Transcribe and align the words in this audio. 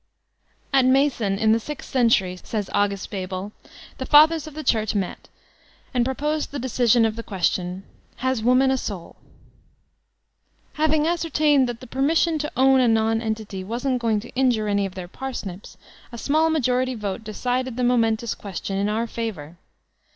At 0.73 0.83
Macon, 0.85 1.37
in 1.37 1.51
the 1.51 1.59
sixth 1.59 1.91
century, 1.91 2.39
says 2.43 2.71
August 2.73 3.11
Bebel, 3.11 3.51
the 3.99 4.07
fathers 4.07 4.47
of 4.47 4.55
the 4.55 4.63
Church 4.63 4.95
met 4.95 5.29
and 5.93 6.03
proposed 6.03 6.49
the 6.49 6.57
dedsioa 6.57 7.05
of 7.05 7.15
the 7.15 7.21
question, 7.21 7.83
''Has 8.21 8.41
woman 8.41 8.71
a 8.71 8.79
soul?'' 8.79 9.17
Having 10.73 11.03
ascer 11.03 11.29
tained 11.29 11.67
that 11.67 11.81
the 11.81 11.85
permission 11.85 12.39
to 12.39 12.51
own 12.57 12.79
a 12.79 12.87
nonentity 12.87 13.63
wasn*t 13.63 13.99
going 13.99 14.19
to 14.21 14.29
injure 14.33 14.67
any 14.67 14.87
of 14.87 14.95
their 14.95 15.07
parsnips, 15.07 15.77
a 16.11 16.17
small 16.17 16.49
majority 16.49 16.95
vote 16.95 17.23
decided 17.23 17.77
the 17.77 17.83
momentous 17.83 18.33
question 18.33 18.77
in 18.77 18.89
our 18.89 19.05
favor. 19.05 19.57